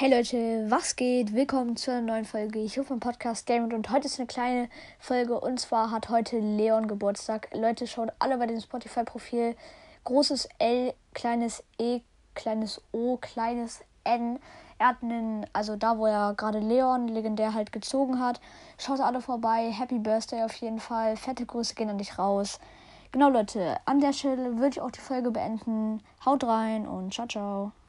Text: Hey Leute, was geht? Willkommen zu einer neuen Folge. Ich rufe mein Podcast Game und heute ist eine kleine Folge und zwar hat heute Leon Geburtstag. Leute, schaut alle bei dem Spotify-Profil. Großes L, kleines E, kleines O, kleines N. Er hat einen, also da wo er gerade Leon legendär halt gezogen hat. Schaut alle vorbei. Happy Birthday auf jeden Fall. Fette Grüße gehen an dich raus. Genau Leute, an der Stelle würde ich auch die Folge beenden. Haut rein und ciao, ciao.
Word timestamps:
Hey 0.00 0.14
Leute, 0.14 0.70
was 0.70 0.94
geht? 0.94 1.34
Willkommen 1.34 1.74
zu 1.74 1.90
einer 1.90 2.02
neuen 2.02 2.24
Folge. 2.24 2.60
Ich 2.60 2.78
rufe 2.78 2.92
mein 2.92 3.00
Podcast 3.00 3.46
Game 3.46 3.64
und 3.72 3.90
heute 3.90 4.06
ist 4.06 4.20
eine 4.20 4.28
kleine 4.28 4.68
Folge 5.00 5.40
und 5.40 5.58
zwar 5.58 5.90
hat 5.90 6.08
heute 6.08 6.38
Leon 6.38 6.86
Geburtstag. 6.86 7.48
Leute, 7.52 7.88
schaut 7.88 8.12
alle 8.20 8.38
bei 8.38 8.46
dem 8.46 8.60
Spotify-Profil. 8.60 9.56
Großes 10.04 10.50
L, 10.60 10.94
kleines 11.14 11.64
E, 11.80 12.02
kleines 12.36 12.80
O, 12.92 13.16
kleines 13.16 13.80
N. 14.04 14.38
Er 14.78 14.86
hat 14.86 15.02
einen, 15.02 15.44
also 15.52 15.74
da 15.74 15.98
wo 15.98 16.06
er 16.06 16.34
gerade 16.34 16.60
Leon 16.60 17.08
legendär 17.08 17.52
halt 17.52 17.72
gezogen 17.72 18.20
hat. 18.20 18.40
Schaut 18.78 19.00
alle 19.00 19.20
vorbei. 19.20 19.72
Happy 19.72 19.98
Birthday 19.98 20.44
auf 20.44 20.54
jeden 20.54 20.78
Fall. 20.78 21.16
Fette 21.16 21.44
Grüße 21.44 21.74
gehen 21.74 21.90
an 21.90 21.98
dich 21.98 22.20
raus. 22.20 22.60
Genau 23.10 23.30
Leute, 23.30 23.78
an 23.84 23.98
der 23.98 24.12
Stelle 24.12 24.58
würde 24.58 24.68
ich 24.68 24.80
auch 24.80 24.92
die 24.92 25.00
Folge 25.00 25.32
beenden. 25.32 26.04
Haut 26.24 26.44
rein 26.44 26.86
und 26.86 27.12
ciao, 27.12 27.26
ciao. 27.26 27.72